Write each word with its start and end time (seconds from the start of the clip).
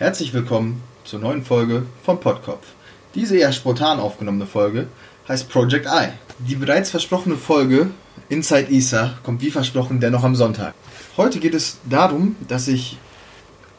Herzlich 0.00 0.32
willkommen 0.32 0.82
zur 1.04 1.20
neuen 1.20 1.44
Folge 1.44 1.82
vom 2.02 2.20
Podkopf. 2.20 2.68
Diese 3.14 3.36
eher 3.36 3.52
spontan 3.52 4.00
aufgenommene 4.00 4.46
Folge 4.46 4.86
heißt 5.28 5.50
Project 5.50 5.84
I. 5.84 6.08
Die 6.38 6.54
bereits 6.54 6.88
versprochene 6.88 7.36
Folge 7.36 7.90
Inside 8.30 8.70
Isa 8.70 9.18
kommt 9.22 9.42
wie 9.42 9.50
versprochen 9.50 10.00
dennoch 10.00 10.24
am 10.24 10.34
Sonntag. 10.34 10.72
Heute 11.18 11.38
geht 11.38 11.52
es 11.52 11.80
darum, 11.84 12.36
dass 12.48 12.66
ich 12.66 12.96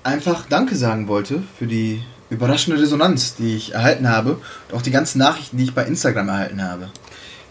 einfach 0.04 0.46
Danke 0.47 0.76
sagen 0.76 1.07
wollte 1.07 1.42
für 1.57 1.65
die 1.65 2.03
überraschende 2.29 2.79
Resonanz, 2.79 3.33
die 3.33 3.56
ich 3.56 3.74
erhalten 3.74 4.08
habe 4.08 4.40
und 4.69 4.76
auch 4.78 4.83
die 4.83 4.92
ganzen 4.92 5.17
Nachrichten, 5.17 5.58
die 5.58 5.63
ich 5.63 5.74
bei 5.74 5.85
Instagram 5.85 6.29
erhalten 6.29 6.62
habe. 6.62 6.92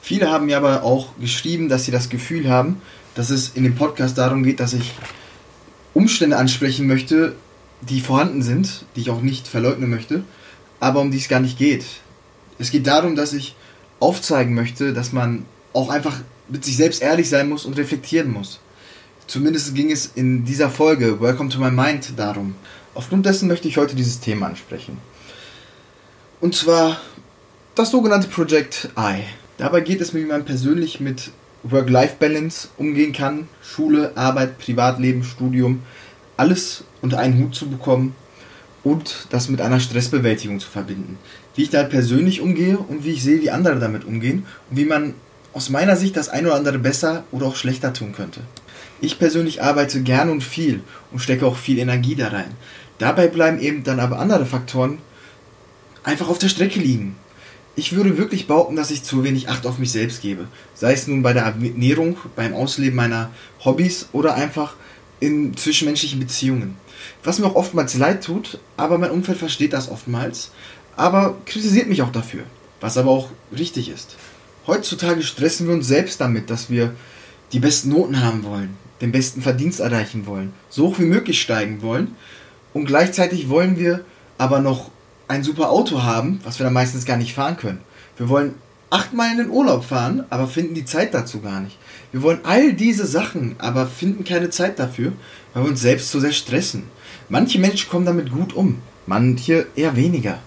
Viele 0.00 0.30
haben 0.30 0.46
mir 0.46 0.56
aber 0.56 0.84
auch 0.84 1.08
geschrieben, 1.18 1.68
dass 1.68 1.86
sie 1.86 1.90
das 1.90 2.08
Gefühl 2.08 2.48
haben, 2.48 2.80
dass 3.16 3.30
es 3.30 3.48
in 3.48 3.64
dem 3.64 3.74
Podcast 3.74 4.16
darum 4.16 4.44
geht, 4.44 4.60
dass 4.60 4.74
ich 4.74 4.94
Umstände 5.92 6.36
ansprechen 6.36 6.86
möchte, 6.86 7.34
die 7.82 8.00
vorhanden 8.00 8.42
sind, 8.42 8.84
die 8.94 9.00
ich 9.00 9.10
auch 9.10 9.22
nicht 9.22 9.48
verleugnen 9.48 9.90
möchte, 9.90 10.22
aber 10.80 11.00
um 11.00 11.10
die 11.10 11.18
es 11.18 11.28
gar 11.28 11.40
nicht 11.40 11.58
geht. 11.58 11.84
Es 12.58 12.70
geht 12.70 12.86
darum, 12.86 13.16
dass 13.16 13.32
ich 13.32 13.54
aufzeigen 14.00 14.54
möchte, 14.54 14.92
dass 14.92 15.12
man 15.12 15.44
auch 15.72 15.88
einfach 15.88 16.20
mit 16.48 16.64
sich 16.64 16.76
selbst 16.76 17.02
ehrlich 17.02 17.28
sein 17.28 17.48
muss 17.48 17.64
und 17.64 17.76
reflektieren 17.78 18.32
muss. 18.32 18.60
Zumindest 19.26 19.74
ging 19.74 19.92
es 19.92 20.10
in 20.14 20.44
dieser 20.44 20.70
Folge 20.70 21.20
Welcome 21.20 21.50
to 21.50 21.60
My 21.60 21.70
Mind 21.70 22.18
darum. 22.18 22.56
Aufgrund 22.94 23.24
dessen 23.26 23.48
möchte 23.48 23.68
ich 23.68 23.76
heute 23.76 23.94
dieses 23.94 24.20
Thema 24.20 24.46
ansprechen. 24.46 24.98
Und 26.40 26.54
zwar 26.54 27.00
das 27.74 27.92
sogenannte 27.92 28.28
Project 28.28 28.88
I. 28.98 29.22
Dabei 29.58 29.82
geht 29.82 30.00
es 30.00 30.12
mir, 30.12 30.20
wie 30.20 30.26
man 30.26 30.44
persönlich 30.44 31.00
mit 31.00 31.30
Work-Life-Balance 31.62 32.68
umgehen 32.78 33.12
kann, 33.12 33.48
Schule, 33.62 34.16
Arbeit, 34.16 34.58
Privatleben, 34.58 35.22
Studium, 35.22 35.82
alles 36.40 36.84
unter 37.02 37.18
einen 37.18 37.38
Hut 37.38 37.54
zu 37.54 37.68
bekommen 37.68 38.14
und 38.82 39.26
das 39.30 39.48
mit 39.48 39.60
einer 39.60 39.78
Stressbewältigung 39.78 40.58
zu 40.58 40.68
verbinden. 40.68 41.18
Wie 41.54 41.62
ich 41.62 41.70
da 41.70 41.82
persönlich 41.82 42.40
umgehe 42.40 42.78
und 42.78 43.04
wie 43.04 43.10
ich 43.10 43.22
sehe, 43.22 43.42
wie 43.42 43.50
andere 43.50 43.78
damit 43.78 44.04
umgehen 44.04 44.46
und 44.70 44.76
wie 44.78 44.86
man 44.86 45.14
aus 45.52 45.68
meiner 45.68 45.96
Sicht 45.96 46.16
das 46.16 46.28
ein 46.28 46.46
oder 46.46 46.54
andere 46.54 46.78
besser 46.78 47.24
oder 47.30 47.46
auch 47.46 47.56
schlechter 47.56 47.92
tun 47.92 48.12
könnte. 48.12 48.40
Ich 49.00 49.18
persönlich 49.18 49.62
arbeite 49.62 50.02
gern 50.02 50.30
und 50.30 50.42
viel 50.42 50.80
und 51.12 51.20
stecke 51.20 51.46
auch 51.46 51.56
viel 51.56 51.78
Energie 51.78 52.14
da 52.14 52.28
rein. 52.28 52.52
Dabei 52.98 53.28
bleiben 53.28 53.60
eben 53.60 53.82
dann 53.84 54.00
aber 54.00 54.18
andere 54.18 54.46
Faktoren 54.46 54.98
einfach 56.04 56.28
auf 56.28 56.38
der 56.38 56.48
Strecke 56.48 56.80
liegen. 56.80 57.16
Ich 57.76 57.94
würde 57.94 58.18
wirklich 58.18 58.46
behaupten, 58.46 58.76
dass 58.76 58.90
ich 58.90 59.02
zu 59.02 59.24
wenig 59.24 59.48
Acht 59.48 59.66
auf 59.66 59.78
mich 59.78 59.92
selbst 59.92 60.22
gebe. 60.22 60.48
Sei 60.74 60.92
es 60.92 61.06
nun 61.06 61.22
bei 61.22 61.32
der 61.32 61.44
Ernährung, 61.44 62.16
beim 62.36 62.54
Ausleben 62.54 62.96
meiner 62.96 63.30
Hobbys 63.64 64.08
oder 64.12 64.34
einfach 64.34 64.74
in 65.20 65.56
zwischenmenschlichen 65.56 66.18
Beziehungen. 66.18 66.76
Was 67.22 67.38
mir 67.38 67.46
auch 67.46 67.54
oftmals 67.54 67.94
leid 67.96 68.24
tut, 68.24 68.58
aber 68.76 68.98
mein 68.98 69.10
Umfeld 69.10 69.38
versteht 69.38 69.72
das 69.72 69.90
oftmals, 69.90 70.50
aber 70.96 71.36
kritisiert 71.46 71.88
mich 71.88 72.02
auch 72.02 72.12
dafür, 72.12 72.42
was 72.80 72.96
aber 72.96 73.10
auch 73.10 73.28
richtig 73.56 73.88
ist. 73.88 74.16
Heutzutage 74.66 75.22
stressen 75.22 75.66
wir 75.66 75.74
uns 75.74 75.86
selbst 75.86 76.20
damit, 76.20 76.50
dass 76.50 76.70
wir 76.70 76.94
die 77.52 77.60
besten 77.60 77.90
Noten 77.90 78.22
haben 78.22 78.44
wollen, 78.44 78.76
den 79.00 79.12
besten 79.12 79.42
Verdienst 79.42 79.80
erreichen 79.80 80.26
wollen, 80.26 80.52
so 80.68 80.88
hoch 80.88 80.98
wie 80.98 81.04
möglich 81.04 81.40
steigen 81.40 81.82
wollen 81.82 82.14
und 82.72 82.86
gleichzeitig 82.86 83.48
wollen 83.48 83.78
wir 83.78 84.04
aber 84.38 84.60
noch 84.60 84.90
ein 85.28 85.44
super 85.44 85.70
Auto 85.70 86.02
haben, 86.02 86.40
was 86.44 86.58
wir 86.58 86.64
dann 86.64 86.72
meistens 86.72 87.04
gar 87.04 87.16
nicht 87.16 87.34
fahren 87.34 87.56
können. 87.56 87.80
Wir 88.16 88.28
wollen 88.28 88.54
achtmal 88.90 89.32
in 89.32 89.38
den 89.38 89.50
Urlaub 89.50 89.84
fahren, 89.84 90.24
aber 90.30 90.46
finden 90.46 90.74
die 90.74 90.84
Zeit 90.84 91.14
dazu 91.14 91.40
gar 91.40 91.60
nicht. 91.60 91.78
Wir 92.12 92.22
wollen 92.22 92.40
all 92.42 92.72
diese 92.72 93.06
Sachen, 93.06 93.54
aber 93.58 93.86
finden 93.86 94.24
keine 94.24 94.50
Zeit 94.50 94.78
dafür, 94.78 95.12
weil 95.54 95.64
wir 95.64 95.70
uns 95.70 95.80
selbst 95.80 96.10
so 96.10 96.20
sehr 96.20 96.32
stressen. 96.32 96.84
Manche 97.28 97.60
Menschen 97.60 97.88
kommen 97.88 98.04
damit 98.04 98.32
gut 98.32 98.52
um, 98.52 98.78
manche 99.06 99.66
eher 99.76 99.96
weniger. 99.96 100.40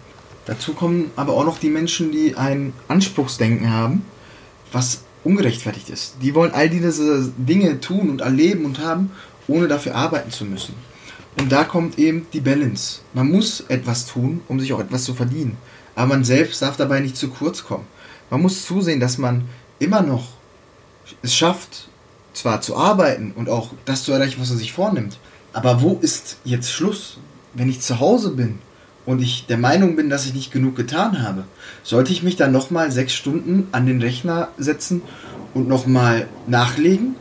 Dazu 0.45 0.73
kommen 0.73 1.11
aber 1.15 1.33
auch 1.33 1.45
noch 1.45 1.57
die 1.57 1.69
Menschen, 1.69 2.11
die 2.11 2.35
ein 2.35 2.73
Anspruchsdenken 2.89 3.71
haben, 3.71 4.05
was 4.73 5.03
ungerechtfertigt 5.23 5.89
ist. 5.89 6.15
Die 6.21 6.35
wollen 6.35 6.51
all 6.51 6.69
diese 6.69 7.31
Dinge 7.37 7.79
tun 7.79 8.09
und 8.09 8.21
erleben 8.21 8.65
und 8.65 8.79
haben, 8.79 9.11
ohne 9.47 9.69
dafür 9.69 9.95
arbeiten 9.95 10.31
zu 10.31 10.43
müssen. 10.43 10.75
Und 11.39 11.51
da 11.51 11.63
kommt 11.63 11.97
eben 11.97 12.27
die 12.33 12.41
Balance. 12.41 12.99
Man 13.13 13.31
muss 13.31 13.61
etwas 13.69 14.05
tun, 14.05 14.41
um 14.47 14.59
sich 14.59 14.73
auch 14.73 14.79
etwas 14.79 15.05
zu 15.05 15.13
verdienen. 15.13 15.57
Aber 15.95 16.07
man 16.07 16.23
selbst 16.23 16.61
darf 16.61 16.75
dabei 16.77 16.99
nicht 16.99 17.17
zu 17.17 17.29
kurz 17.29 17.63
kommen. 17.63 17.87
Man 18.29 18.41
muss 18.41 18.65
zusehen, 18.65 18.99
dass 18.99 19.17
man 19.17 19.43
immer 19.79 20.01
noch 20.01 20.27
es 21.21 21.35
schafft, 21.35 21.89
zwar 22.33 22.61
zu 22.61 22.75
arbeiten 22.75 23.31
und 23.35 23.49
auch 23.49 23.71
das 23.85 24.03
zu 24.03 24.11
erreichen, 24.11 24.41
was 24.41 24.49
man 24.49 24.57
sich 24.57 24.73
vornimmt. 24.73 25.17
Aber 25.53 25.81
wo 25.81 25.99
ist 26.01 26.37
jetzt 26.43 26.71
Schluss? 26.71 27.19
Wenn 27.53 27.69
ich 27.69 27.81
zu 27.81 27.99
Hause 27.99 28.31
bin 28.31 28.57
und 29.05 29.21
ich 29.21 29.45
der 29.45 29.57
Meinung 29.57 29.95
bin, 29.95 30.09
dass 30.09 30.25
ich 30.25 30.33
nicht 30.33 30.51
genug 30.51 30.75
getan 30.75 31.21
habe, 31.21 31.43
sollte 31.83 32.11
ich 32.11 32.23
mich 32.23 32.35
dann 32.35 32.51
nochmal 32.51 32.91
sechs 32.91 33.13
Stunden 33.13 33.67
an 33.71 33.85
den 33.85 34.01
Rechner 34.01 34.47
setzen 34.57 35.03
und 35.53 35.67
nochmal 35.67 36.27
nachlegen? 36.47 37.15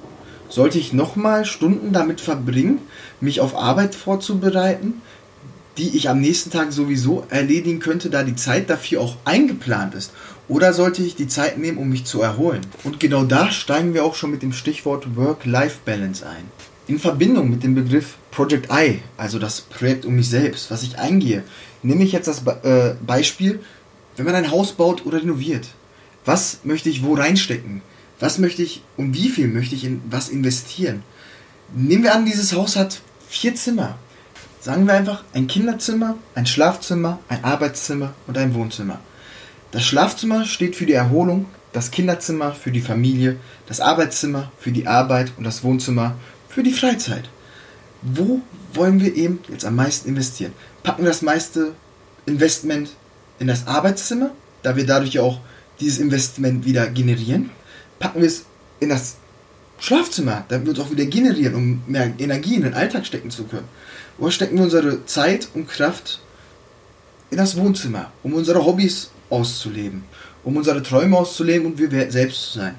Sollte 0.48 0.78
ich 0.78 0.92
nochmal 0.92 1.44
Stunden 1.44 1.92
damit 1.92 2.20
verbringen, 2.20 2.78
mich 3.20 3.40
auf 3.40 3.54
Arbeit 3.54 3.94
vorzubereiten, 3.94 5.02
die 5.78 5.96
ich 5.96 6.08
am 6.08 6.20
nächsten 6.20 6.50
Tag 6.50 6.72
sowieso 6.72 7.26
erledigen 7.28 7.80
könnte, 7.80 8.10
da 8.10 8.22
die 8.22 8.36
Zeit 8.36 8.70
dafür 8.70 9.00
auch 9.00 9.16
eingeplant 9.24 9.94
ist? 9.94 10.12
Oder 10.52 10.74
sollte 10.74 11.02
ich 11.02 11.16
die 11.16 11.28
Zeit 11.28 11.56
nehmen, 11.56 11.78
um 11.78 11.88
mich 11.88 12.04
zu 12.04 12.20
erholen? 12.20 12.60
Und 12.84 13.00
genau 13.00 13.24
da 13.24 13.50
steigen 13.50 13.94
wir 13.94 14.04
auch 14.04 14.14
schon 14.14 14.30
mit 14.30 14.42
dem 14.42 14.52
Stichwort 14.52 15.16
Work-Life-Balance 15.16 16.26
ein. 16.28 16.44
In 16.86 16.98
Verbindung 16.98 17.48
mit 17.48 17.62
dem 17.62 17.74
Begriff 17.74 18.16
Project 18.30 18.68
I, 18.70 19.00
also 19.16 19.38
das 19.38 19.62
Projekt 19.62 20.04
um 20.04 20.14
mich 20.14 20.28
selbst, 20.28 20.70
was 20.70 20.82
ich 20.82 20.98
eingehe, 20.98 21.42
nehme 21.82 22.04
ich 22.04 22.12
jetzt 22.12 22.28
das 22.28 22.42
äh, 22.64 22.96
Beispiel, 23.00 23.60
wenn 24.16 24.26
man 24.26 24.34
ein 24.34 24.50
Haus 24.50 24.72
baut 24.72 25.06
oder 25.06 25.22
renoviert. 25.22 25.68
Was 26.26 26.58
möchte 26.64 26.90
ich 26.90 27.02
wo 27.02 27.14
reinstecken? 27.14 27.80
Was 28.20 28.36
möchte 28.36 28.62
ich 28.62 28.82
und 28.98 29.14
wie 29.14 29.30
viel 29.30 29.48
möchte 29.48 29.74
ich 29.74 29.84
in 29.84 30.02
was 30.10 30.28
investieren? 30.28 31.02
Nehmen 31.74 32.02
wir 32.02 32.14
an, 32.14 32.26
dieses 32.26 32.52
Haus 32.52 32.76
hat 32.76 33.00
vier 33.26 33.54
Zimmer. 33.54 33.96
Sagen 34.60 34.86
wir 34.86 34.92
einfach 34.92 35.24
ein 35.32 35.46
Kinderzimmer, 35.46 36.19
ein 36.34 36.44
Schlafzimmer, 36.44 37.20
ein 37.30 37.42
Arbeitszimmer 37.42 38.12
und 38.26 38.36
ein 38.36 38.52
Wohnzimmer. 38.52 39.00
Das 39.72 39.84
Schlafzimmer 39.84 40.44
steht 40.44 40.76
für 40.76 40.84
die 40.84 40.92
Erholung, 40.92 41.46
das 41.72 41.90
Kinderzimmer 41.90 42.52
für 42.52 42.70
die 42.70 42.82
Familie, 42.82 43.38
das 43.66 43.80
Arbeitszimmer 43.80 44.52
für 44.58 44.70
die 44.70 44.86
Arbeit 44.86 45.32
und 45.38 45.44
das 45.44 45.64
Wohnzimmer 45.64 46.14
für 46.50 46.62
die 46.62 46.74
Freizeit. 46.74 47.30
Wo 48.02 48.42
wollen 48.74 49.00
wir 49.00 49.16
eben 49.16 49.40
jetzt 49.48 49.64
am 49.64 49.76
meisten 49.76 50.10
investieren? 50.10 50.52
Packen 50.82 51.04
wir 51.04 51.08
das 51.08 51.22
meiste 51.22 51.72
Investment 52.26 52.90
in 53.38 53.46
das 53.46 53.66
Arbeitszimmer, 53.66 54.32
da 54.62 54.76
wir 54.76 54.84
dadurch 54.84 55.18
auch 55.18 55.40
dieses 55.80 56.00
Investment 56.00 56.66
wieder 56.66 56.86
generieren? 56.88 57.48
Packen 57.98 58.20
wir 58.20 58.28
es 58.28 58.44
in 58.78 58.90
das 58.90 59.16
Schlafzimmer, 59.78 60.44
damit 60.48 60.66
wir 60.66 60.72
uns 60.72 60.80
auch 60.80 60.90
wieder 60.90 61.06
generieren, 61.06 61.54
um 61.54 61.82
mehr 61.86 62.12
Energie 62.18 62.56
in 62.56 62.62
den 62.64 62.74
Alltag 62.74 63.06
stecken 63.06 63.30
zu 63.30 63.44
können? 63.44 63.68
Oder 64.18 64.32
stecken 64.32 64.56
wir 64.56 64.64
unsere 64.64 65.06
Zeit 65.06 65.48
und 65.54 65.66
Kraft 65.66 66.20
in 67.30 67.38
das 67.38 67.56
Wohnzimmer, 67.56 68.12
um 68.22 68.34
unsere 68.34 68.66
Hobbys 68.66 69.11
auszuleben, 69.32 70.04
um 70.44 70.56
unsere 70.56 70.82
Träume 70.82 71.16
auszuleben 71.16 71.66
und 71.66 71.78
wir 71.78 72.10
selbst 72.10 72.53
zu 72.53 72.59
sein? 72.59 72.76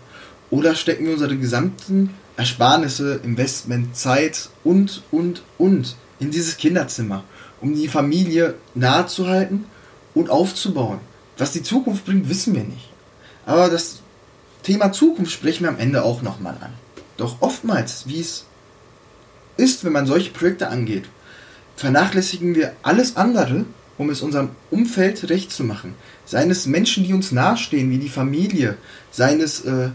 Oder 0.50 0.75
stecken 0.75 1.06
wir 1.06 1.14
unsere 1.14 1.36
gesamten 1.36 2.12
Ersparnisse, 2.38 3.19
Investment, 3.24 3.96
Zeit 3.96 4.50
und, 4.64 5.02
und, 5.12 5.41
und 5.58 5.96
in 6.19 6.31
dieses 6.31 6.58
Kinderzimmer, 6.58 7.24
um 7.59 7.74
die 7.75 7.88
Familie 7.88 8.56
nahe 8.75 9.08
zu 9.08 9.28
halten 9.28 9.66
und 10.14 10.30
aufzubauen? 10.30 11.00
Was 11.38 11.52
die 11.52 11.64
Zukunft 11.64 12.06
bringt, 12.06 12.30
wissen 12.30 12.53
wir 12.53 12.64
nicht. 12.64 12.90
Aber 13.46 13.70
das 13.70 14.00
Thema 14.62 14.91
Zukunft 14.91 15.31
sprechen 15.31 15.64
wir 15.64 15.70
am 15.70 15.80
Ende 15.80 16.03
auch 16.03 16.22
nochmal 16.22 16.56
an. 16.62 16.74
Doch 17.18 17.41
oftmals, 17.41 18.08
wie 18.08 18.22
es 18.22 18.46
ist, 19.58 19.84
wenn 19.84 19.91
man 19.91 20.06
solche 20.06 20.31
Projekte 20.31 20.70
angeht, 20.70 21.06
vernachlässigen 21.75 22.56
wir 22.56 22.74
alles 22.84 23.16
andere, 23.16 23.66
um 23.97 24.09
es 24.09 24.22
unserem 24.22 24.49
Umfeld 24.72 25.29
recht 25.29 25.51
zu 25.51 25.63
machen. 25.63 25.95
Seien 26.25 26.49
es 26.51 26.66
Menschen, 26.66 27.03
die 27.03 27.13
uns 27.13 27.31
nahestehen, 27.31 27.90
wie 27.91 27.97
die 27.97 28.09
Familie, 28.09 28.78
seien 29.11 29.40
es 29.40 29.61
äh, 29.61 29.90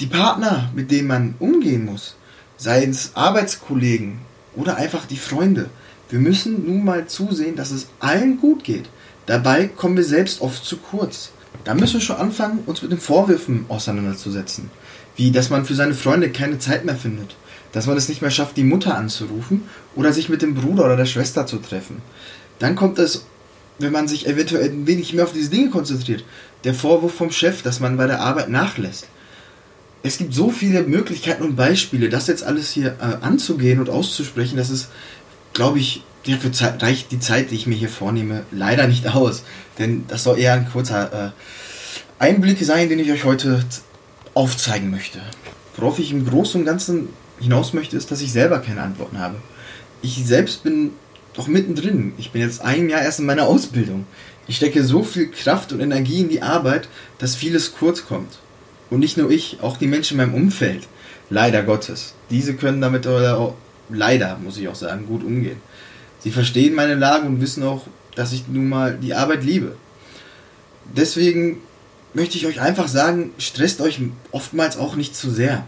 die 0.00 0.06
Partner, 0.06 0.70
mit 0.74 0.90
denen 0.90 1.08
man 1.08 1.34
umgehen 1.38 1.84
muss, 1.84 2.16
seien 2.56 2.90
es 2.90 3.12
Arbeitskollegen 3.14 4.18
oder 4.56 4.76
einfach 4.76 5.06
die 5.06 5.16
Freunde. 5.16 5.70
Wir 6.10 6.18
müssen 6.18 6.66
nun 6.66 6.84
mal 6.84 7.06
zusehen, 7.06 7.56
dass 7.56 7.70
es 7.70 7.88
allen 8.00 8.38
gut 8.38 8.64
geht. 8.64 8.88
Dabei 9.26 9.66
kommen 9.68 9.96
wir 9.96 10.04
selbst 10.04 10.40
oft 10.40 10.64
zu 10.64 10.76
kurz. 10.76 11.30
Da 11.64 11.74
müssen 11.74 11.94
wir 11.94 12.00
schon 12.00 12.16
anfangen, 12.16 12.60
uns 12.66 12.82
mit 12.82 12.90
den 12.90 13.00
Vorwürfen 13.00 13.66
auseinanderzusetzen. 13.68 14.70
Wie, 15.16 15.30
dass 15.30 15.50
man 15.50 15.64
für 15.64 15.74
seine 15.74 15.94
Freunde 15.94 16.30
keine 16.30 16.58
Zeit 16.58 16.84
mehr 16.84 16.96
findet. 16.96 17.36
Dass 17.72 17.86
man 17.86 17.96
es 17.96 18.08
nicht 18.08 18.20
mehr 18.20 18.30
schafft, 18.30 18.56
die 18.56 18.64
Mutter 18.64 18.96
anzurufen 18.96 19.62
oder 19.94 20.12
sich 20.12 20.28
mit 20.28 20.42
dem 20.42 20.54
Bruder 20.54 20.84
oder 20.84 20.96
der 20.96 21.06
Schwester 21.06 21.46
zu 21.46 21.58
treffen. 21.58 22.02
Dann 22.62 22.76
kommt 22.76 23.00
es, 23.00 23.24
wenn 23.80 23.90
man 23.90 24.06
sich 24.06 24.28
eventuell 24.28 24.70
ein 24.70 24.86
wenig 24.86 25.12
mehr 25.12 25.24
auf 25.24 25.32
diese 25.32 25.50
Dinge 25.50 25.70
konzentriert, 25.70 26.24
der 26.62 26.74
Vorwurf 26.74 27.12
vom 27.12 27.32
Chef, 27.32 27.62
dass 27.62 27.80
man 27.80 27.96
bei 27.96 28.06
der 28.06 28.20
Arbeit 28.20 28.50
nachlässt. 28.50 29.08
Es 30.04 30.18
gibt 30.18 30.32
so 30.32 30.48
viele 30.50 30.84
Möglichkeiten 30.84 31.42
und 31.42 31.56
Beispiele, 31.56 32.08
das 32.08 32.28
jetzt 32.28 32.44
alles 32.44 32.70
hier 32.70 32.96
äh, 33.00 33.24
anzugehen 33.24 33.80
und 33.80 33.90
auszusprechen, 33.90 34.56
das 34.56 34.70
ist, 34.70 34.90
glaube 35.54 35.80
ich, 35.80 36.04
dafür 36.24 36.52
reicht 36.80 37.10
die 37.10 37.18
Zeit, 37.18 37.50
die 37.50 37.56
ich 37.56 37.66
mir 37.66 37.74
hier 37.74 37.88
vornehme, 37.88 38.44
leider 38.52 38.86
nicht 38.86 39.08
aus. 39.08 39.42
Denn 39.80 40.04
das 40.06 40.22
soll 40.22 40.38
eher 40.38 40.54
ein 40.54 40.70
kurzer 40.70 41.32
äh, 42.20 42.22
Einblick 42.22 42.64
sein, 42.64 42.88
den 42.88 43.00
ich 43.00 43.10
euch 43.10 43.24
heute 43.24 43.64
aufzeigen 44.34 44.92
möchte. 44.92 45.20
Worauf 45.76 45.98
ich 45.98 46.12
im 46.12 46.24
Großen 46.24 46.60
und 46.60 46.66
Ganzen 46.66 47.08
hinaus 47.40 47.72
möchte, 47.72 47.96
ist, 47.96 48.12
dass 48.12 48.20
ich 48.20 48.30
selber 48.30 48.60
keine 48.60 48.82
Antworten 48.82 49.18
habe. 49.18 49.34
Ich 50.00 50.24
selbst 50.24 50.62
bin 50.62 50.92
doch 51.34 51.46
mittendrin. 51.46 52.12
Ich 52.18 52.30
bin 52.30 52.42
jetzt 52.42 52.62
ein 52.62 52.88
Jahr 52.88 53.02
erst 53.02 53.20
in 53.20 53.26
meiner 53.26 53.46
Ausbildung. 53.46 54.06
Ich 54.46 54.56
stecke 54.56 54.84
so 54.84 55.02
viel 55.02 55.30
Kraft 55.30 55.72
und 55.72 55.80
Energie 55.80 56.20
in 56.20 56.28
die 56.28 56.42
Arbeit, 56.42 56.88
dass 57.18 57.36
vieles 57.36 57.74
kurz 57.74 58.06
kommt. 58.06 58.38
Und 58.90 59.00
nicht 59.00 59.16
nur 59.16 59.30
ich, 59.30 59.58
auch 59.62 59.76
die 59.76 59.86
Menschen 59.86 60.18
in 60.18 60.26
meinem 60.26 60.42
Umfeld. 60.42 60.86
Leider 61.30 61.62
Gottes. 61.62 62.14
Diese 62.30 62.54
können 62.54 62.80
damit 62.80 63.06
auch, 63.06 63.54
leider, 63.88 64.38
muss 64.38 64.58
ich 64.58 64.68
auch 64.68 64.74
sagen, 64.74 65.06
gut 65.06 65.24
umgehen. 65.24 65.60
Sie 66.18 66.30
verstehen 66.30 66.74
meine 66.74 66.94
Lage 66.94 67.26
und 67.26 67.40
wissen 67.40 67.62
auch, 67.62 67.86
dass 68.14 68.32
ich 68.32 68.48
nun 68.48 68.68
mal 68.68 68.98
die 69.00 69.14
Arbeit 69.14 69.44
liebe. 69.44 69.76
Deswegen 70.94 71.58
möchte 72.14 72.36
ich 72.36 72.46
euch 72.46 72.60
einfach 72.60 72.88
sagen, 72.88 73.32
stresst 73.38 73.80
euch 73.80 74.00
oftmals 74.30 74.76
auch 74.76 74.96
nicht 74.96 75.16
zu 75.16 75.30
sehr. 75.30 75.64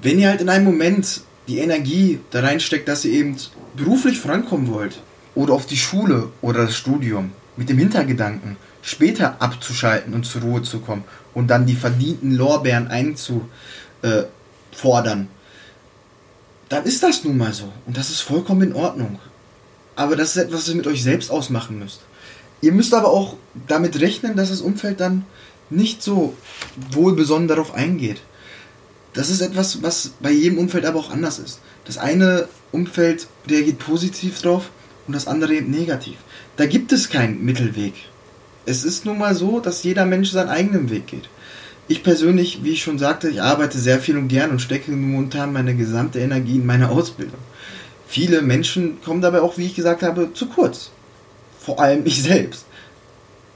Wenn 0.00 0.18
ihr 0.18 0.28
halt 0.28 0.40
in 0.40 0.48
einem 0.48 0.64
Moment 0.64 1.22
die 1.48 1.58
Energie 1.58 2.20
da 2.30 2.40
reinsteckt, 2.40 2.88
dass 2.88 3.04
ihr 3.04 3.12
eben 3.12 3.36
beruflich 3.76 4.18
vorankommen 4.18 4.72
wollt 4.72 5.00
oder 5.34 5.52
auf 5.54 5.66
die 5.66 5.76
Schule 5.76 6.30
oder 6.40 6.66
das 6.66 6.76
Studium 6.76 7.32
mit 7.56 7.68
dem 7.68 7.78
Hintergedanken, 7.78 8.56
später 8.82 9.40
abzuschalten 9.40 10.14
und 10.14 10.24
zur 10.24 10.42
Ruhe 10.42 10.62
zu 10.62 10.80
kommen 10.80 11.04
und 11.32 11.48
dann 11.48 11.66
die 11.66 11.74
verdienten 11.74 12.32
Lorbeeren 12.32 12.88
einzufordern, 12.88 13.48
dann 16.68 16.84
ist 16.84 17.02
das 17.02 17.24
nun 17.24 17.36
mal 17.36 17.52
so 17.52 17.72
und 17.86 17.96
das 17.96 18.10
ist 18.10 18.20
vollkommen 18.20 18.70
in 18.70 18.74
Ordnung. 18.74 19.18
Aber 19.96 20.16
das 20.16 20.30
ist 20.30 20.42
etwas, 20.42 20.60
was 20.60 20.68
ihr 20.68 20.74
mit 20.74 20.86
euch 20.86 21.02
selbst 21.02 21.30
ausmachen 21.30 21.78
müsst. 21.78 22.00
Ihr 22.60 22.72
müsst 22.72 22.94
aber 22.94 23.10
auch 23.10 23.36
damit 23.68 24.00
rechnen, 24.00 24.36
dass 24.36 24.48
das 24.48 24.60
Umfeld 24.60 25.00
dann 25.00 25.24
nicht 25.70 26.02
so 26.02 26.34
wohlbesonnen 26.90 27.48
darauf 27.48 27.74
eingeht. 27.74 28.22
Das 29.14 29.30
ist 29.30 29.40
etwas, 29.40 29.82
was 29.82 30.12
bei 30.20 30.30
jedem 30.30 30.58
Umfeld 30.58 30.84
aber 30.84 30.98
auch 30.98 31.10
anders 31.10 31.38
ist. 31.38 31.60
Das 31.84 31.98
eine 31.98 32.48
Umfeld 32.72 33.28
reagiert 33.48 33.78
positiv 33.78 34.42
drauf 34.42 34.70
und 35.06 35.14
das 35.14 35.26
andere 35.26 35.54
eben 35.54 35.70
negativ. 35.70 36.16
Da 36.56 36.66
gibt 36.66 36.92
es 36.92 37.08
keinen 37.08 37.44
Mittelweg. 37.44 37.94
Es 38.66 38.84
ist 38.84 39.04
nun 39.04 39.18
mal 39.18 39.34
so, 39.34 39.60
dass 39.60 39.82
jeder 39.84 40.04
Mensch 40.04 40.30
seinen 40.30 40.48
eigenen 40.48 40.90
Weg 40.90 41.06
geht. 41.06 41.28
Ich 41.86 42.02
persönlich, 42.02 42.64
wie 42.64 42.72
ich 42.72 42.82
schon 42.82 42.98
sagte, 42.98 43.28
ich 43.28 43.42
arbeite 43.42 43.78
sehr 43.78 44.00
viel 44.00 44.16
und 44.16 44.28
gern 44.28 44.50
und 44.50 44.62
stecke 44.62 44.90
momentan 44.90 45.52
meine 45.52 45.74
gesamte 45.74 46.18
Energie 46.18 46.56
in 46.56 46.66
meine 46.66 46.88
Ausbildung. 46.88 47.38
Viele 48.08 48.42
Menschen 48.42 49.00
kommen 49.02 49.20
dabei 49.20 49.42
auch, 49.42 49.58
wie 49.58 49.66
ich 49.66 49.74
gesagt 49.74 50.02
habe, 50.02 50.32
zu 50.32 50.46
kurz. 50.46 50.90
Vor 51.60 51.80
allem 51.80 52.06
ich 52.06 52.22
selbst. 52.22 52.64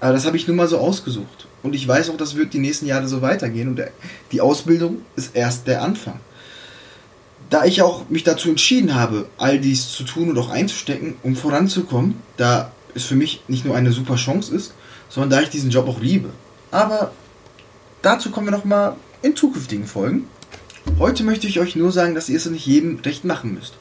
Aber 0.00 0.12
das 0.12 0.26
habe 0.26 0.36
ich 0.36 0.46
nun 0.46 0.56
mal 0.56 0.68
so 0.68 0.78
ausgesucht. 0.78 1.46
Und 1.62 1.74
ich 1.74 1.86
weiß 1.86 2.10
auch, 2.10 2.16
das 2.16 2.36
wird 2.36 2.52
die 2.52 2.60
nächsten 2.60 2.86
Jahre 2.86 3.08
so 3.08 3.20
weitergehen. 3.20 3.68
Und 3.68 3.82
die 4.30 4.40
Ausbildung 4.40 5.02
ist 5.16 5.34
erst 5.34 5.66
der 5.66 5.82
Anfang. 5.82 6.20
Da 7.50 7.64
ich 7.64 7.82
auch 7.82 8.08
mich 8.08 8.24
dazu 8.24 8.48
entschieden 8.48 8.94
habe, 8.94 9.26
all 9.38 9.58
dies 9.58 9.90
zu 9.90 10.04
tun 10.04 10.30
und 10.30 10.38
auch 10.38 10.50
einzustecken, 10.50 11.16
um 11.22 11.34
voranzukommen, 11.34 12.16
da 12.36 12.70
es 12.94 13.04
für 13.04 13.16
mich 13.16 13.42
nicht 13.48 13.64
nur 13.64 13.74
eine 13.74 13.92
super 13.92 14.16
Chance 14.16 14.54
ist, 14.54 14.74
sondern 15.08 15.30
da 15.30 15.40
ich 15.40 15.48
diesen 15.48 15.70
Job 15.70 15.88
auch 15.88 16.00
liebe. 16.00 16.30
Aber 16.70 17.12
dazu 18.02 18.30
kommen 18.30 18.48
wir 18.48 18.52
nochmal 18.52 18.96
in 19.22 19.34
zukünftigen 19.34 19.86
Folgen. 19.86 20.26
Heute 20.98 21.24
möchte 21.24 21.46
ich 21.46 21.58
euch 21.58 21.74
nur 21.74 21.90
sagen, 21.90 22.14
dass 22.14 22.28
ihr 22.28 22.36
es 22.36 22.46
nicht 22.46 22.66
jedem 22.66 22.98
recht 23.00 23.24
machen 23.24 23.54
müsst. 23.54 23.74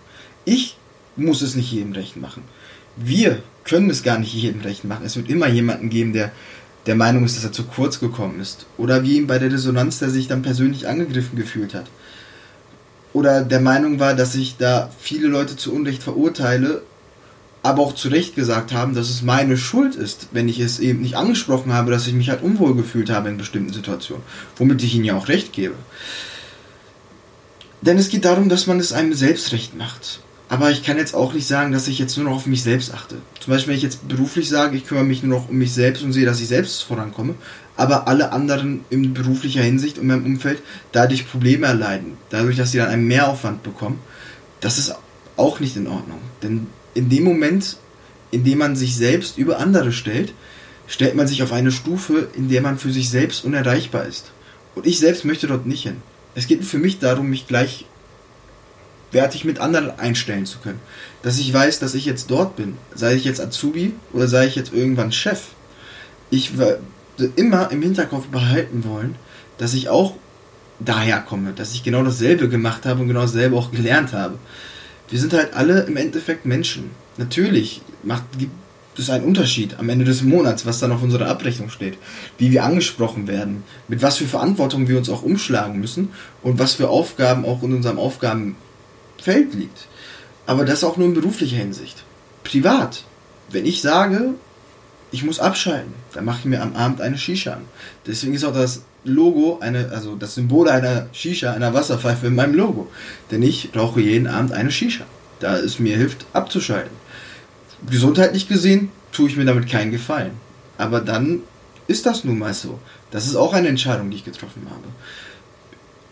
Ich 0.45 0.77
muss 1.15 1.41
es 1.41 1.55
nicht 1.55 1.71
jedem 1.71 1.91
recht 1.93 2.15
machen. 2.15 2.43
Wir 2.95 3.43
können 3.67 3.89
es 3.89 4.03
gar 4.03 4.17
nicht 4.17 4.33
jedem 4.33 4.61
recht 4.61 4.83
machen. 4.83 5.05
Es 5.05 5.15
wird 5.15 5.29
immer 5.29 5.47
jemanden 5.47 5.89
geben, 5.89 6.13
der 6.13 6.31
der 6.87 6.95
Meinung 6.95 7.25
ist, 7.25 7.35
dass 7.35 7.43
er 7.43 7.51
zu 7.51 7.65
kurz 7.65 7.99
gekommen 7.99 8.39
ist. 8.39 8.65
Oder 8.77 9.03
wie 9.03 9.17
ihm 9.17 9.27
bei 9.27 9.39
der 9.39 9.51
Resonanz, 9.51 9.99
der 9.99 10.09
sich 10.09 10.27
dann 10.27 10.41
persönlich 10.41 10.87
angegriffen 10.87 11.37
gefühlt 11.37 11.73
hat. 11.73 11.85
Oder 13.13 13.41
der 13.41 13.59
Meinung 13.59 13.99
war, 13.99 14.13
dass 14.13 14.35
ich 14.35 14.57
da 14.57 14.89
viele 14.99 15.27
Leute 15.27 15.57
zu 15.57 15.73
Unrecht 15.73 16.01
verurteile, 16.01 16.81
aber 17.61 17.81
auch 17.81 17.93
zu 17.93 18.07
Recht 18.07 18.35
gesagt 18.35 18.71
haben, 18.71 18.95
dass 18.95 19.09
es 19.09 19.21
meine 19.21 19.57
Schuld 19.57 19.95
ist, 19.95 20.29
wenn 20.31 20.47
ich 20.47 20.59
es 20.59 20.79
eben 20.79 21.01
nicht 21.01 21.17
angesprochen 21.17 21.73
habe, 21.73 21.91
dass 21.91 22.07
ich 22.07 22.13
mich 22.13 22.29
halt 22.29 22.41
unwohl 22.41 22.75
gefühlt 22.75 23.09
habe 23.09 23.27
in 23.29 23.37
bestimmten 23.37 23.73
Situationen. 23.73 24.23
Womit 24.55 24.83
ich 24.83 24.95
ihnen 24.95 25.05
ja 25.05 25.17
auch 25.17 25.27
recht 25.27 25.51
gebe. 25.51 25.75
Denn 27.81 27.97
es 27.97 28.09
geht 28.09 28.25
darum, 28.25 28.49
dass 28.49 28.67
man 28.67 28.79
es 28.79 28.93
einem 28.93 29.13
selbst 29.13 29.51
recht 29.51 29.75
macht. 29.75 30.21
Aber 30.49 30.71
ich 30.71 30.83
kann 30.83 30.97
jetzt 30.97 31.13
auch 31.13 31.33
nicht 31.33 31.47
sagen, 31.47 31.73
dass 31.73 31.87
ich 31.87 31.99
jetzt 31.99 32.15
nur 32.15 32.25
noch 32.27 32.35
auf 32.35 32.45
mich 32.45 32.63
selbst 32.63 32.93
achte. 32.93 33.15
Zum 33.39 33.53
Beispiel, 33.53 33.71
wenn 33.71 33.77
ich 33.77 33.83
jetzt 33.83 34.07
beruflich 34.07 34.47
sage, 34.47 34.77
ich 34.77 34.85
kümmere 34.85 35.03
mich 35.03 35.21
nur 35.21 35.39
noch 35.39 35.49
um 35.49 35.57
mich 35.57 35.73
selbst 35.73 36.03
und 36.03 36.13
sehe, 36.13 36.25
dass 36.25 36.39
ich 36.39 36.47
selbst 36.47 36.83
vorankomme, 36.83 37.35
aber 37.75 38.07
alle 38.07 38.31
anderen 38.31 38.85
in 38.89 39.13
beruflicher 39.13 39.61
Hinsicht 39.61 39.97
in 39.97 40.07
meinem 40.07 40.25
Umfeld 40.25 40.61
dadurch 40.93 41.29
Probleme 41.29 41.67
erleiden, 41.67 42.17
dadurch, 42.29 42.55
dass 42.55 42.71
sie 42.71 42.77
dann 42.77 42.89
einen 42.89 43.07
Mehraufwand 43.07 43.63
bekommen, 43.63 43.99
das 44.61 44.77
ist 44.77 44.95
auch 45.35 45.59
nicht 45.59 45.75
in 45.75 45.87
Ordnung. 45.87 46.19
Denn 46.41 46.67
in 46.93 47.09
dem 47.09 47.25
Moment, 47.25 47.77
in 48.31 48.43
dem 48.43 48.57
man 48.57 48.75
sich 48.75 48.95
selbst 48.95 49.37
über 49.37 49.59
andere 49.59 49.91
stellt, 49.91 50.33
stellt 50.87 51.15
man 51.15 51.27
sich 51.27 51.43
auf 51.43 51.51
eine 51.51 51.71
Stufe, 51.71 52.29
in 52.35 52.49
der 52.49 52.61
man 52.61 52.77
für 52.77 52.91
sich 52.91 53.09
selbst 53.09 53.43
unerreichbar 53.43 54.05
ist. 54.05 54.31
Und 54.75 54.87
ich 54.87 54.99
selbst 54.99 55.25
möchte 55.25 55.47
dort 55.47 55.65
nicht 55.65 55.83
hin. 55.83 55.97
Es 56.35 56.47
geht 56.47 56.63
für 56.63 56.77
mich 56.77 56.99
darum, 56.99 57.29
mich 57.29 57.47
gleich 57.47 57.85
wertig 59.11 59.45
mit 59.45 59.59
anderen 59.59 59.97
einstellen 59.99 60.45
zu 60.45 60.59
können. 60.59 60.79
Dass 61.21 61.39
ich 61.39 61.53
weiß, 61.53 61.79
dass 61.79 61.95
ich 61.95 62.05
jetzt 62.05 62.29
dort 62.29 62.55
bin, 62.55 62.77
sei 62.93 63.15
ich 63.15 63.23
jetzt 63.23 63.41
Azubi 63.41 63.93
oder 64.13 64.27
sei 64.27 64.47
ich 64.47 64.55
jetzt 64.55 64.73
irgendwann 64.73 65.11
Chef. 65.11 65.41
Ich 66.29 66.57
werde 66.57 66.81
immer 67.35 67.71
im 67.71 67.81
Hinterkopf 67.81 68.27
behalten 68.27 68.83
wollen, 68.83 69.15
dass 69.57 69.73
ich 69.73 69.89
auch 69.89 70.15
daher 70.79 71.19
komme, 71.21 71.53
dass 71.53 71.73
ich 71.73 71.83
genau 71.83 72.03
dasselbe 72.03 72.49
gemacht 72.49 72.85
habe 72.85 73.01
und 73.01 73.07
genau 73.07 73.21
dasselbe 73.21 73.55
auch 73.55 73.71
gelernt 73.71 74.13
habe. 74.13 74.37
Wir 75.09 75.19
sind 75.19 75.33
halt 75.33 75.53
alle 75.53 75.81
im 75.83 75.97
Endeffekt 75.97 76.45
Menschen. 76.45 76.91
Natürlich 77.17 77.81
macht, 78.03 78.23
gibt 78.37 78.51
es 78.97 79.09
einen 79.09 79.23
Unterschied 79.23 79.79
am 79.79 79.89
Ende 79.89 80.05
des 80.05 80.21
Monats, 80.21 80.65
was 80.65 80.79
dann 80.79 80.91
auf 80.91 81.01
unserer 81.01 81.27
Abrechnung 81.27 81.69
steht, 81.69 81.97
wie 82.37 82.51
wir 82.51 82.63
angesprochen 82.63 83.27
werden, 83.27 83.63
mit 83.87 84.01
was 84.01 84.17
für 84.17 84.25
Verantwortung 84.25 84.87
wir 84.87 84.97
uns 84.97 85.09
auch 85.09 85.23
umschlagen 85.23 85.79
müssen 85.79 86.09
und 86.43 86.59
was 86.59 86.73
für 86.73 86.89
Aufgaben 86.89 87.45
auch 87.45 87.63
in 87.63 87.73
unserem 87.73 87.99
Aufgaben 87.99 88.55
Feld 89.21 89.53
liegt. 89.53 89.87
Aber 90.45 90.65
das 90.65 90.83
auch 90.83 90.97
nur 90.97 91.07
in 91.07 91.13
beruflicher 91.13 91.57
Hinsicht. 91.57 92.03
Privat. 92.43 93.03
Wenn 93.49 93.65
ich 93.65 93.81
sage, 93.81 94.33
ich 95.11 95.23
muss 95.23 95.39
abschalten, 95.39 95.93
dann 96.13 96.25
mache 96.25 96.39
ich 96.39 96.45
mir 96.45 96.61
am 96.61 96.75
Abend 96.75 97.01
eine 97.01 97.17
Shisha 97.17 97.53
an. 97.53 97.65
Deswegen 98.05 98.33
ist 98.33 98.43
auch 98.43 98.53
das 98.53 98.81
Logo, 99.03 99.59
eine, 99.61 99.89
also 99.89 100.15
das 100.15 100.35
Symbol 100.35 100.67
einer 100.69 101.07
Shisha, 101.13 101.53
einer 101.53 101.73
Wasserpfeife 101.73 102.27
in 102.27 102.35
meinem 102.35 102.55
Logo. 102.55 102.89
Denn 103.31 103.41
ich 103.41 103.69
rauche 103.75 104.01
jeden 104.01 104.27
Abend 104.27 104.51
eine 104.51 104.71
Shisha, 104.71 105.05
da 105.39 105.57
es 105.57 105.79
mir 105.79 105.95
hilft, 105.95 106.25
abzuschalten. 106.33 106.95
Gesundheitlich 107.89 108.47
gesehen 108.47 108.91
tue 109.11 109.29
ich 109.29 109.37
mir 109.37 109.45
damit 109.45 109.69
keinen 109.69 109.91
Gefallen. 109.91 110.33
Aber 110.77 110.99
dann 110.99 111.41
ist 111.87 112.05
das 112.05 112.23
nun 112.23 112.39
mal 112.39 112.53
so. 112.53 112.79
Das 113.11 113.25
ist 113.25 113.35
auch 113.35 113.53
eine 113.53 113.69
Entscheidung, 113.69 114.09
die 114.09 114.17
ich 114.17 114.25
getroffen 114.25 114.67
habe. 114.69 114.87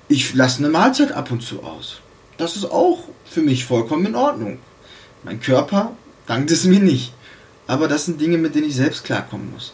Ich 0.08 0.34
lasse 0.34 0.60
eine 0.60 0.70
Mahlzeit 0.70 1.12
ab 1.12 1.32
und 1.32 1.41
zu 1.41 1.63
aus. 1.63 2.00
Das 2.38 2.56
ist 2.56 2.65
auch 2.65 3.00
für 3.25 3.42
mich 3.42 3.65
vollkommen 3.65 4.08
in 4.08 4.15
Ordnung. 4.15 4.60
Mein 5.24 5.39
Körper 5.39 5.94
dankt 6.27 6.51
es 6.51 6.65
mir 6.65 6.80
nicht. 6.80 7.13
Aber 7.68 7.88
das 7.88 8.06
sind 8.06 8.22
Dinge, 8.22 8.38
mit 8.38 8.56
denen 8.56 8.68
ich 8.68 8.75
selbst 8.75 9.04
klarkommen 9.04 9.51
muss. 9.51 9.74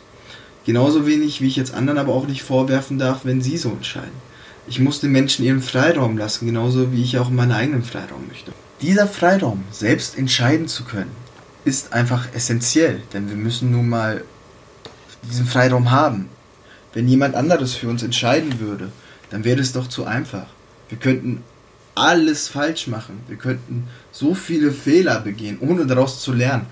Genauso 0.66 1.08
wenig, 1.08 1.42
wie 1.42 1.48
ich 1.48 1.56
jetzt 1.56 1.74
anderen 1.74 1.98
aber 1.98 2.14
auch 2.14 2.28
nicht 2.28 2.44
vorwerfen 2.44 3.00
darf, 3.00 3.22
wenn 3.24 3.42
sie 3.42 3.58
so 3.58 3.70
entscheiden. 3.70 4.32
Ich 4.68 4.80
muss 4.80 5.02
den 5.02 5.12
Menschen 5.12 5.44
ihren 5.44 5.62
Freiraum 5.62 6.18
lassen, 6.18 6.46
genauso 6.46 6.92
wie 6.92 7.02
ich 7.02 7.18
auch 7.18 7.30
meinen 7.30 7.52
eigenen 7.52 7.84
Freiraum 7.84 8.28
möchte. 8.28 8.52
Dieser 8.82 9.08
Freiraum, 9.08 9.64
selbst 9.72 10.18
entscheiden 10.18 10.68
zu 10.68 10.84
können, 10.84 11.12
ist 11.66 11.94
einfach 11.94 12.34
essentiell, 12.34 13.02
denn 13.14 13.30
wir 13.30 13.36
müssen 13.36 13.72
nun 13.72 13.90
mal 13.90 14.24
diesen 15.24 15.48
Freiraum 15.48 15.92
haben. 15.92 16.30
Wenn 16.94 17.08
jemand 17.08 17.36
anderes 17.36 17.74
für 17.74 17.90
uns 17.90 18.04
entscheiden 18.04 18.60
würde, 18.60 18.92
dann 19.30 19.44
wäre 19.44 19.62
es 19.62 19.74
doch 19.74 19.88
zu 19.88 20.06
einfach. 20.06 20.48
Wir 20.90 20.98
könnten 20.98 21.44
alles 21.96 22.48
falsch 22.48 22.88
machen. 22.88 23.22
Wir 23.28 23.38
könnten 23.38 23.88
so 24.12 24.34
viele 24.34 24.72
Fehler 24.72 25.20
begehen, 25.20 25.58
ohne 25.60 25.86
daraus 25.86 26.22
zu 26.22 26.34
lernen. 26.34 26.68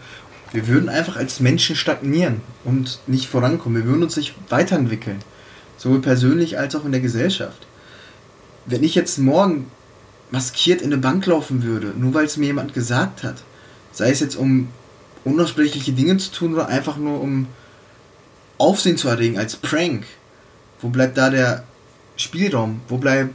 Wir 0.51 0.67
würden 0.67 0.89
einfach 0.89 1.17
als 1.17 1.39
Menschen 1.39 1.75
stagnieren 1.75 2.41
und 2.63 2.99
nicht 3.07 3.27
vorankommen. 3.29 3.83
Wir 3.83 3.89
würden 3.89 4.03
uns 4.03 4.17
nicht 4.17 4.35
weiterentwickeln. 4.49 5.19
Sowohl 5.77 6.01
persönlich 6.01 6.57
als 6.57 6.75
auch 6.75 6.85
in 6.85 6.91
der 6.91 7.01
Gesellschaft. 7.01 7.67
Wenn 8.65 8.83
ich 8.83 8.95
jetzt 8.95 9.19
morgen 9.19 9.69
maskiert 10.31 10.81
in 10.81 10.91
eine 10.91 11.01
Bank 11.01 11.25
laufen 11.25 11.63
würde, 11.63 11.93
nur 11.97 12.13
weil 12.13 12.25
es 12.25 12.38
mir 12.38 12.47
jemand 12.47 12.73
gesagt 12.73 13.23
hat, 13.23 13.38
sei 13.91 14.11
es 14.11 14.19
jetzt 14.19 14.35
um 14.35 14.69
unaussprechliche 15.23 15.91
Dinge 15.91 16.17
zu 16.17 16.31
tun 16.31 16.53
oder 16.53 16.67
einfach 16.67 16.97
nur 16.97 17.21
um 17.21 17.47
Aufsehen 18.57 18.97
zu 18.97 19.07
erregen 19.07 19.38
als 19.38 19.55
Prank, 19.55 20.05
wo 20.81 20.89
bleibt 20.89 21.17
da 21.17 21.29
der 21.29 21.63
Spielraum? 22.17 22.81
Wo 22.88 22.97
bleibt 22.97 23.33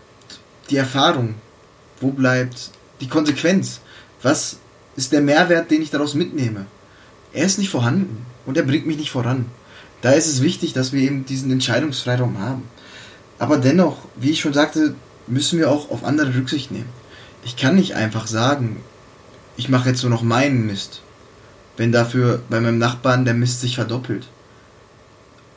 die 0.70 0.76
Erfahrung? 0.76 1.34
Wo 2.00 2.10
bleibt 2.10 2.70
die 3.00 3.08
Konsequenz? 3.08 3.80
Was 4.22 4.58
ist 4.96 5.12
der 5.12 5.20
Mehrwert, 5.20 5.70
den 5.70 5.82
ich 5.82 5.90
daraus 5.90 6.14
mitnehme. 6.14 6.66
Er 7.32 7.46
ist 7.46 7.58
nicht 7.58 7.70
vorhanden 7.70 8.24
und 8.46 8.56
er 8.56 8.62
bringt 8.62 8.86
mich 8.86 8.96
nicht 8.96 9.10
voran. 9.10 9.46
Da 10.02 10.12
ist 10.12 10.26
es 10.26 10.42
wichtig, 10.42 10.72
dass 10.72 10.92
wir 10.92 11.02
eben 11.02 11.26
diesen 11.26 11.50
Entscheidungsfreiraum 11.50 12.38
haben. 12.38 12.62
Aber 13.38 13.56
dennoch, 13.58 13.98
wie 14.16 14.30
ich 14.30 14.40
schon 14.40 14.52
sagte, 14.52 14.94
müssen 15.26 15.58
wir 15.58 15.70
auch 15.70 15.90
auf 15.90 16.04
andere 16.04 16.34
Rücksicht 16.34 16.70
nehmen. 16.70 16.88
Ich 17.44 17.56
kann 17.56 17.74
nicht 17.74 17.94
einfach 17.94 18.26
sagen, 18.26 18.80
ich 19.56 19.68
mache 19.68 19.88
jetzt 19.88 20.02
nur 20.02 20.10
noch 20.10 20.22
meinen 20.22 20.66
Mist, 20.66 21.02
wenn 21.76 21.92
dafür 21.92 22.42
bei 22.48 22.60
meinem 22.60 22.78
Nachbarn 22.78 23.24
der 23.24 23.34
Mist 23.34 23.60
sich 23.60 23.74
verdoppelt. 23.74 24.28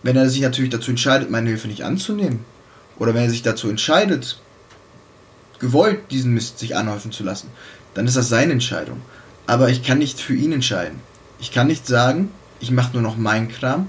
Wenn 0.03 0.15
er 0.15 0.29
sich 0.29 0.41
natürlich 0.41 0.71
dazu 0.71 0.91
entscheidet, 0.91 1.29
meine 1.29 1.49
Hilfe 1.49 1.67
nicht 1.67 1.83
anzunehmen, 1.83 2.45
oder 2.97 3.13
wenn 3.13 3.23
er 3.23 3.29
sich 3.29 3.43
dazu 3.43 3.69
entscheidet, 3.69 4.39
gewollt 5.59 6.11
diesen 6.11 6.33
Mist 6.33 6.59
sich 6.59 6.75
anhäufen 6.75 7.11
zu 7.11 7.23
lassen, 7.23 7.49
dann 7.93 8.07
ist 8.07 8.17
das 8.17 8.29
seine 8.29 8.53
Entscheidung. 8.53 9.01
Aber 9.45 9.69
ich 9.69 9.83
kann 9.83 9.97
nicht 9.97 10.19
für 10.19 10.35
ihn 10.35 10.51
entscheiden. 10.51 10.99
Ich 11.39 11.51
kann 11.51 11.67
nicht 11.67 11.87
sagen, 11.87 12.31
ich 12.59 12.71
mache 12.71 12.93
nur 12.93 13.01
noch 13.01 13.17
meinen 13.17 13.47
Kram, 13.47 13.87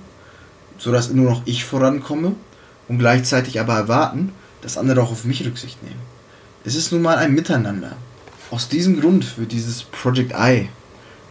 sodass 0.79 1.11
nur 1.11 1.31
noch 1.31 1.43
ich 1.45 1.65
vorankomme 1.65 2.35
und 2.89 2.99
gleichzeitig 2.99 3.61
aber 3.61 3.75
erwarten, 3.75 4.33
dass 4.63 4.79
andere 4.79 5.03
auch 5.03 5.11
auf 5.11 5.25
mich 5.25 5.45
Rücksicht 5.45 5.83
nehmen. 5.83 6.01
Es 6.65 6.75
ist 6.75 6.93
nun 6.93 7.03
mal 7.03 7.17
ein 7.17 7.35
Miteinander. 7.35 7.97
Aus 8.51 8.69
diesem 8.69 9.01
Grund 9.01 9.39
wird 9.39 9.53
dieses 9.53 9.83
Project 9.83 10.33
I 10.33 10.69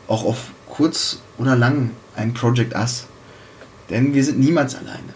auch 0.08 0.24
auf 0.24 0.51
kurz 0.70 1.20
oder 1.38 1.56
lang 1.56 1.91
ein 2.15 2.34
Project 2.34 2.75
Us. 2.75 3.06
Denn 3.89 4.13
wir 4.13 4.24
sind 4.24 4.39
niemals 4.39 4.75
alleine. 4.75 5.13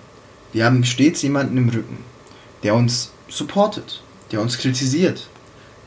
Wir 0.53 0.65
haben 0.65 0.83
stets 0.83 1.21
jemanden 1.21 1.57
im 1.57 1.69
Rücken, 1.69 1.97
der 2.63 2.75
uns 2.75 3.11
supportet, 3.29 4.01
der 4.31 4.41
uns 4.41 4.57
kritisiert, 4.57 5.27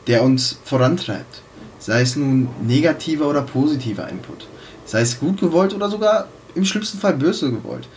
der 0.07 0.23
uns 0.23 0.57
vorantreibt. 0.63 1.41
Sei 1.79 2.01
es 2.01 2.15
nun 2.15 2.49
negativer 2.65 3.27
oder 3.27 3.41
positiver 3.41 4.07
Input. 4.09 4.47
Sei 4.85 5.01
es 5.01 5.19
gut 5.19 5.39
gewollt 5.39 5.73
oder 5.73 5.89
sogar 5.89 6.27
im 6.55 6.65
schlimmsten 6.65 6.99
Fall 6.99 7.13
böse 7.13 7.51
gewollt. 7.51 7.87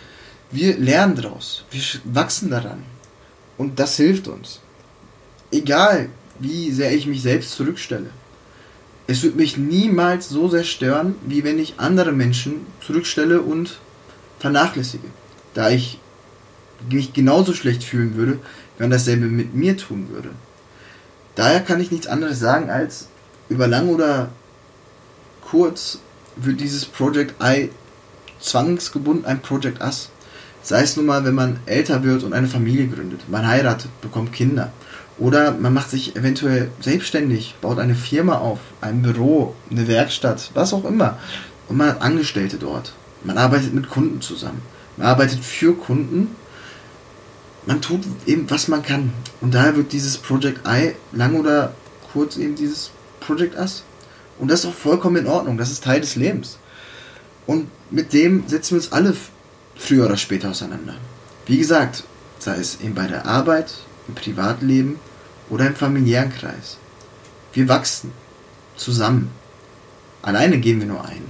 Wir 0.50 0.78
lernen 0.78 1.17
daraus. 1.17 1.64
Wir 1.71 1.83
wachsen 2.05 2.50
daran. 2.50 2.83
Und 3.57 3.78
das 3.78 3.97
hilft 3.97 4.28
uns. 4.28 4.61
Egal, 5.50 6.09
wie 6.38 6.71
sehr 6.71 6.93
ich 6.95 7.07
mich 7.07 7.23
selbst 7.23 7.52
zurückstelle. 7.52 8.11
Es 9.07 9.23
wird 9.23 9.37
mich 9.37 9.57
niemals 9.57 10.28
so 10.28 10.49
sehr 10.49 10.64
stören, 10.64 11.14
wie 11.26 11.43
wenn 11.45 11.59
ich 11.59 11.75
andere 11.78 12.12
Menschen 12.12 12.67
zurückstelle 12.85 13.40
und 13.40 13.78
vernachlässige. 14.38 15.09
Da 15.55 15.71
ich 15.71 15.99
mich 16.90 17.12
genauso 17.12 17.55
schlecht 17.55 17.83
fühlen 17.83 18.17
würde, 18.17 18.38
wenn 18.78 18.90
dasselbe 18.90 19.26
mit 19.26 19.54
mir 19.54 19.76
tun 19.76 20.08
würde. 20.11 20.30
Daher 21.35 21.61
kann 21.61 21.80
ich 21.80 21.90
nichts 21.90 22.06
anderes 22.06 22.40
sagen 22.40 22.70
als 22.70 23.08
über 23.49 23.68
lang 23.68 23.88
oder 23.88 24.28
kurz 25.42 25.99
wird 26.37 26.61
dieses 26.61 26.85
Project 26.85 27.35
I 27.42 27.70
zwangsgebunden 28.40 29.25
ein 29.25 29.40
Project 29.40 29.80
Us. 29.82 30.11
Sei 30.62 30.82
es 30.82 30.97
nun 30.97 31.06
mal, 31.06 31.25
wenn 31.25 31.35
man 31.35 31.61
älter 31.66 32.02
wird 32.02 32.23
und 32.25 32.32
eine 32.32 32.49
Familie 32.49 32.88
gründet, 32.88 33.28
man 33.28 33.47
heiratet, 33.47 33.90
bekommt 34.00 34.32
Kinder. 34.32 34.73
Oder 35.18 35.52
man 35.52 35.75
macht 35.75 35.90
sich 35.90 36.14
eventuell 36.14 36.70
selbstständig, 36.80 37.56
baut 37.61 37.78
eine 37.78 37.94
Firma 37.94 38.38
auf, 38.38 38.61
ein 38.80 39.02
Büro, 39.02 39.54
eine 39.70 39.88
Werkstatt, 39.88 40.50
was 40.54 40.73
auch 40.73 40.85
immer. 40.85 41.18
Und 41.68 41.76
man 41.76 41.88
hat 41.88 42.02
Angestellte 42.02 42.56
dort. 42.56 42.92
Man 43.25 43.38
arbeitet 43.38 43.75
mit 43.75 43.88
Kunden 43.88 44.20
zusammen. 44.20 44.62
Man 44.97 45.06
arbeitet 45.06 45.40
für 45.40 45.75
Kunden 45.75 46.37
man 47.68 47.82
tut 47.82 48.00
eben, 48.25 48.48
was 48.48 48.66
man 48.68 48.82
kann. 48.82 49.12
Und 49.42 49.52
daher 49.52 49.76
wird 49.76 49.92
dieses 49.92 50.16
Project 50.16 50.66
I 50.66 50.94
lang 51.12 51.38
oder 51.38 51.75
kurz 52.14 52.38
eben 52.38 52.56
dieses 52.56 52.90
Project 53.20 53.58
Us. 53.58 53.82
Und 54.38 54.50
das 54.50 54.60
ist 54.60 54.66
auch 54.70 54.75
vollkommen 54.75 55.16
in 55.16 55.26
Ordnung. 55.26 55.58
Das 55.58 55.70
ist 55.70 55.84
Teil 55.84 56.00
des 56.00 56.16
Lebens. 56.16 56.58
Und 57.46 57.68
mit 57.90 58.14
dem 58.14 58.48
setzen 58.48 58.70
wir 58.70 58.76
uns 58.78 58.90
alle 58.90 59.14
früher 59.76 60.06
oder 60.06 60.16
später 60.16 60.48
auseinander. 60.48 60.94
Wie 61.44 61.58
gesagt, 61.58 62.04
sei 62.38 62.56
es 62.56 62.80
eben 62.80 62.94
bei 62.94 63.06
der 63.06 63.26
Arbeit, 63.26 63.75
im 64.08 64.14
Privatleben 64.14 64.98
oder 65.50 65.66
im 65.66 65.76
familiären 65.76 66.32
Kreis. 66.32 66.78
Wir 67.52 67.68
wachsen 67.68 68.12
zusammen. 68.76 69.30
Alleine 70.22 70.56
gehen 70.56 70.80
wir 70.80 70.87
nur 70.87 71.04
ein. 71.04 71.22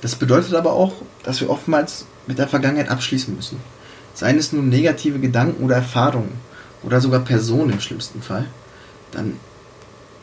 Das 0.00 0.16
bedeutet 0.16 0.54
aber 0.54 0.72
auch, 0.72 0.94
dass 1.22 1.40
wir 1.40 1.48
oftmals 1.48 2.06
mit 2.26 2.38
der 2.38 2.48
Vergangenheit 2.48 2.88
abschließen 2.88 3.36
müssen 3.36 3.60
seien 4.16 4.38
es 4.38 4.52
nun 4.52 4.68
negative 4.70 5.20
Gedanken 5.20 5.62
oder 5.62 5.76
Erfahrungen 5.76 6.32
oder 6.82 7.00
sogar 7.00 7.20
Personen 7.20 7.70
im 7.70 7.80
schlimmsten 7.80 8.22
Fall, 8.22 8.46
dann 9.12 9.34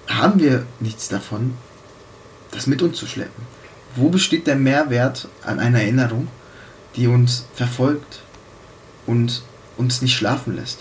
haben 0.08 0.40
wir 0.40 0.66
nichts 0.80 1.08
davon, 1.08 1.54
das 2.52 2.68
mit 2.68 2.82
uns 2.82 2.98
zu 2.98 3.06
schleppen. 3.06 3.46
Wo 3.96 4.10
besteht 4.10 4.48
der 4.48 4.56
Mehrwert 4.56 5.28
an 5.44 5.60
einer 5.60 5.80
Erinnerung, 5.80 6.28
die 6.96 7.08
uns 7.08 7.46
verfolgt 7.54 8.22
und 9.06 9.44
uns 9.78 10.02
nicht 10.02 10.16
schlafen 10.16 10.56
lässt? 10.56 10.80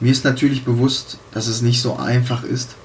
Mir 0.00 0.12
ist 0.12 0.24
natürlich 0.24 0.64
bewusst, 0.64 1.18
dass 1.32 1.48
es 1.48 1.60
nicht 1.60 1.82
so 1.82 1.96
einfach 1.96 2.44
ist, 2.44 2.76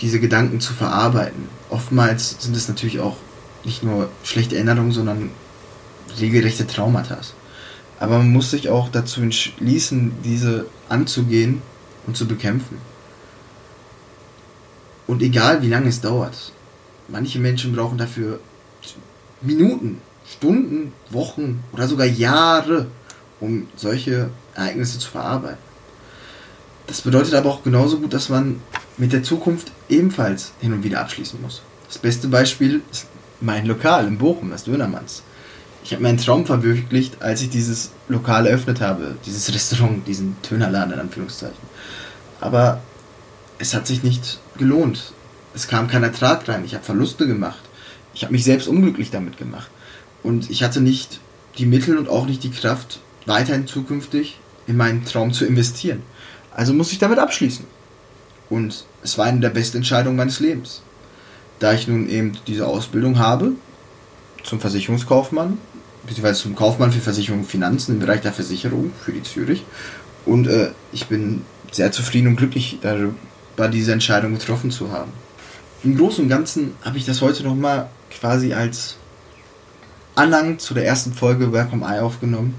diese 0.00 0.20
Gedanken 0.20 0.60
zu 0.60 0.74
verarbeiten. 0.74 1.48
Oftmals 1.70 2.36
sind 2.40 2.54
es 2.54 2.68
natürlich 2.68 3.00
auch 3.00 3.16
nicht 3.64 3.82
nur 3.82 4.10
schlechte 4.24 4.56
Erinnerungen, 4.56 4.92
sondern 4.92 5.30
regelrechte 6.20 6.66
Traumata. 6.66 7.18
Aber 8.00 8.18
man 8.18 8.32
muss 8.32 8.50
sich 8.50 8.68
auch 8.68 8.88
dazu 8.88 9.20
entschließen, 9.20 10.12
diese 10.24 10.66
anzugehen 10.88 11.62
und 12.06 12.16
zu 12.16 12.26
bekämpfen. 12.26 12.78
Und 15.06 15.22
egal 15.22 15.62
wie 15.62 15.68
lange 15.68 15.88
es 15.88 16.00
dauert, 16.00 16.52
manche 17.08 17.38
Menschen 17.38 17.72
brauchen 17.72 17.98
dafür 17.98 18.40
Minuten, 19.40 20.00
Stunden, 20.30 20.92
Wochen 21.10 21.64
oder 21.72 21.88
sogar 21.88 22.06
Jahre, 22.06 22.86
um 23.40 23.68
solche 23.76 24.30
Ereignisse 24.54 24.98
zu 24.98 25.10
verarbeiten. 25.10 25.58
Das 26.86 27.02
bedeutet 27.02 27.34
aber 27.34 27.50
auch 27.50 27.62
genauso 27.62 27.98
gut, 27.98 28.12
dass 28.12 28.28
man 28.28 28.60
mit 28.96 29.12
der 29.12 29.22
Zukunft 29.22 29.72
ebenfalls 29.88 30.52
hin 30.60 30.72
und 30.72 30.84
wieder 30.84 31.00
abschließen 31.00 31.40
muss. 31.40 31.62
Das 31.86 31.98
beste 31.98 32.28
Beispiel 32.28 32.82
ist 32.90 33.06
mein 33.40 33.66
Lokal 33.66 34.06
in 34.06 34.18
Bochum, 34.18 34.50
das 34.50 34.64
Dönermanns 34.64 35.22
ich 35.84 35.92
habe 35.92 36.02
meinen 36.02 36.18
Traum 36.18 36.44
verwirklicht, 36.44 37.22
als 37.22 37.42
ich 37.42 37.50
dieses 37.50 37.90
Lokal 38.08 38.46
eröffnet 38.46 38.80
habe, 38.80 39.16
dieses 39.24 39.52
Restaurant, 39.52 40.06
diesen 40.06 40.36
Tönerladen 40.42 40.92
in 40.92 41.00
Anführungszeichen. 41.00 41.56
Aber 42.40 42.80
es 43.58 43.74
hat 43.74 43.86
sich 43.86 44.02
nicht 44.02 44.38
gelohnt. 44.56 45.12
Es 45.54 45.66
kam 45.66 45.88
kein 45.88 46.02
Ertrag 46.02 46.46
rein. 46.48 46.64
Ich 46.64 46.74
habe 46.74 46.84
Verluste 46.84 47.26
gemacht. 47.26 47.60
Ich 48.14 48.22
habe 48.22 48.32
mich 48.32 48.44
selbst 48.44 48.68
unglücklich 48.68 49.10
damit 49.10 49.36
gemacht. 49.36 49.70
Und 50.22 50.50
ich 50.50 50.62
hatte 50.62 50.80
nicht 50.80 51.20
die 51.56 51.66
Mittel 51.66 51.98
und 51.98 52.08
auch 52.08 52.26
nicht 52.26 52.42
die 52.44 52.50
Kraft, 52.50 53.00
weiterhin 53.26 53.66
zukünftig 53.66 54.38
in 54.66 54.76
meinen 54.76 55.04
Traum 55.04 55.32
zu 55.32 55.44
investieren. 55.44 56.02
Also 56.54 56.72
muss 56.72 56.92
ich 56.92 56.98
damit 56.98 57.18
abschließen. 57.18 57.64
Und 58.50 58.84
es 59.02 59.18
war 59.18 59.26
eine 59.26 59.40
der 59.40 59.50
besten 59.50 59.78
Entscheidungen 59.78 60.16
meines 60.16 60.40
Lebens. 60.40 60.82
Da 61.58 61.72
ich 61.72 61.88
nun 61.88 62.08
eben 62.08 62.36
diese 62.46 62.66
Ausbildung 62.66 63.18
habe 63.18 63.52
zum 64.48 64.60
Versicherungskaufmann 64.60 65.58
beziehungsweise 66.08 66.42
zum 66.42 66.56
Kaufmann 66.56 66.92
für 66.92 67.00
Versicherung 67.00 67.40
und 67.40 67.46
Finanzen 67.46 67.92
im 67.92 68.00
Bereich 68.00 68.20
der 68.22 68.32
Versicherung 68.32 68.92
für 69.04 69.12
die 69.12 69.22
Zürich. 69.22 69.64
Und 70.24 70.46
äh, 70.46 70.70
ich 70.92 71.06
bin 71.06 71.42
sehr 71.70 71.92
zufrieden 71.92 72.28
und 72.28 72.36
glücklich 72.36 72.78
darüber, 72.80 73.68
diese 73.70 73.92
Entscheidung 73.92 74.32
getroffen 74.34 74.70
zu 74.70 74.90
haben. 74.90 75.12
Im 75.84 75.96
Großen 75.96 76.24
und 76.24 76.30
Ganzen 76.30 76.72
habe 76.82 76.98
ich 76.98 77.04
das 77.04 77.20
heute 77.20 77.44
nochmal 77.44 77.88
quasi 78.10 78.52
als 78.52 78.96
Anhang 80.14 80.58
zu 80.58 80.74
der 80.74 80.86
ersten 80.86 81.12
Folge 81.12 81.52
Welcome 81.52 81.84
Eye 81.84 82.00
aufgenommen. 82.00 82.54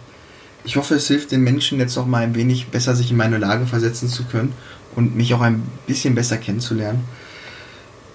Ich 0.63 0.75
hoffe, 0.75 0.95
es 0.95 1.07
hilft 1.07 1.31
den 1.31 1.41
Menschen 1.41 1.79
jetzt 1.79 1.95
noch 1.95 2.05
mal 2.05 2.23
ein 2.23 2.35
wenig 2.35 2.67
besser 2.67 2.95
sich 2.95 3.11
in 3.11 3.17
meine 3.17 3.37
Lage 3.37 3.65
versetzen 3.65 4.09
zu 4.09 4.25
können 4.25 4.53
und 4.95 5.15
mich 5.15 5.33
auch 5.33 5.41
ein 5.41 5.63
bisschen 5.87 6.15
besser 6.15 6.37
kennenzulernen. 6.37 7.03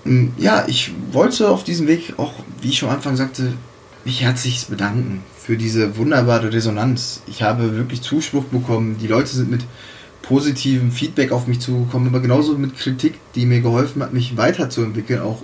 Hm, 0.05 0.33
ja, 0.37 0.65
ich 0.67 0.93
wollte 1.13 1.49
auf 1.49 1.65
diesem 1.65 1.87
Weg 1.87 2.15
auch, 2.19 2.33
wie 2.61 2.69
ich 2.69 2.79
schon 2.79 2.89
am 2.89 2.97
Anfang 2.97 3.17
sagte, 3.17 3.55
mich 4.05 4.23
herzlich 4.23 4.67
bedanken 4.67 5.23
für 5.39 5.57
diese 5.57 5.97
wunderbare 5.97 6.53
Resonanz. 6.53 7.23
Ich 7.27 7.43
habe 7.43 7.77
wirklich 7.77 8.03
Zuspruch 8.03 8.45
bekommen. 8.45 8.99
Die 8.99 9.07
Leute 9.07 9.35
sind 9.35 9.51
mit 9.51 9.65
positivem 10.23 10.91
Feedback 10.91 11.33
auf 11.33 11.47
mich 11.47 11.61
zugekommen, 11.61 12.09
aber 12.09 12.21
genauso 12.21 12.57
mit 12.57 12.77
Kritik, 12.77 13.15
die 13.35 13.47
mir 13.47 13.61
geholfen 13.61 14.03
hat, 14.03 14.13
mich 14.13 14.37
weiterzuentwickeln, 14.37 15.21
auch 15.21 15.43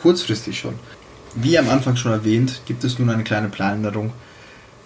kurzfristig 0.00 0.58
schon. 0.58 0.74
Wie 1.34 1.58
am 1.58 1.68
Anfang 1.68 1.96
schon 1.96 2.12
erwähnt, 2.12 2.60
gibt 2.66 2.84
es 2.84 2.98
nun 2.98 3.10
eine 3.10 3.24
kleine 3.24 3.48
Planänderung. 3.48 4.12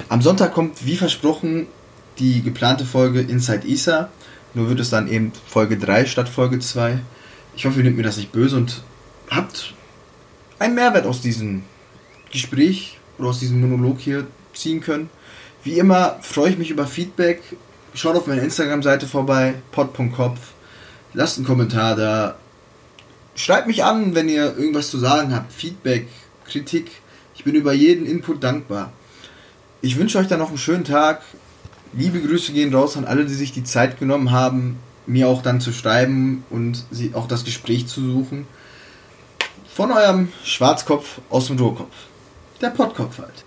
Am 0.09 0.23
Sonntag 0.23 0.53
kommt, 0.53 0.87
wie 0.87 0.97
versprochen, 0.97 1.67
die 2.19 2.43
geplante 2.43 2.85
Folge 2.85 3.21
Inside 3.21 3.67
ISA. 3.67 4.11
Nur 4.55 4.69
wird 4.69 4.81
es 4.81 4.91
dann 4.91 5.09
eben 5.09 5.33
Folge 5.47 5.77
3 5.77 6.07
statt 6.07 6.29
Folge 6.29 6.59
2. 6.59 7.01
Ich 7.57 7.67
hoffe, 7.67 7.79
ihr 7.79 7.85
nehmt 7.85 7.97
mir 7.97 8.03
das 8.03 8.17
nicht 8.17 8.33
böse 8.33 8.57
und 8.57 8.83
habt 9.31 9.75
einen 10.59 10.75
Mehrwert 10.75 11.07
aus 11.07 11.21
diesem 11.21 11.63
Gespräch 12.31 12.99
oder 13.19 13.29
aus 13.29 13.41
diesem 13.41 13.61
Monolog 13.61 14.01
hier 14.01 14.27
ziehen 14.55 14.81
können. 14.81 15.11
Wie 15.63 15.79
immer 15.79 16.19
freue 16.21 16.51
ich 16.51 16.59
mich 16.59 16.71
über 16.71 16.87
Feedback. 16.87 17.43
Schaut 17.95 18.17
auf 18.17 18.27
meine 18.27 18.43
Instagram-Seite 18.43 19.07
vorbei, 19.07 19.55
pod.kopf. 19.73 20.39
Lasst 21.15 21.39
einen 21.39 21.47
Kommentar 21.47 21.97
da. 21.97 22.37
schreibt 23.35 23.67
mich 23.67 23.85
an, 23.85 24.15
wenn 24.15 24.29
ihr 24.29 24.57
irgendwas 24.57 24.91
zu 24.91 24.99
sagen 24.99 25.35
habt, 25.35 25.53
Feedback, 25.53 26.09
Kritik. 26.47 26.91
Ich 27.35 27.45
bin 27.45 27.55
über 27.55 27.73
jeden 27.73 28.07
Input 28.07 28.43
dankbar. 28.43 28.93
Ich 29.81 29.99
wünsche 29.99 30.19
euch 30.19 30.27
dann 30.27 30.41
noch 30.41 30.49
einen 30.49 30.59
schönen 30.59 30.85
Tag. 30.85 31.23
Liebe 31.93 32.21
Grüße 32.21 32.53
gehen 32.53 32.75
raus 32.75 32.97
an 32.97 33.05
alle, 33.05 33.25
die 33.25 33.35
sich 33.35 33.53
die 33.53 33.65
Zeit 33.65 33.99
genommen 33.99 34.31
haben, 34.31 34.79
mir 35.07 35.29
auch 35.29 35.43
dann 35.43 35.61
zu 35.61 35.73
schreiben 35.73 36.45
und 36.51 36.85
auch 37.15 37.29
das 37.29 37.45
Gespräch 37.45 37.87
zu 37.87 38.03
suchen. 38.03 38.47
Von 39.77 39.93
eurem 39.93 40.33
Schwarzkopf 40.43 41.21
aus 41.29 41.49
dem 41.49 41.59
Ruhrkopf. 41.59 41.95
Der 42.63 42.71
Pottkopf 42.71 43.19
halt. 43.19 43.45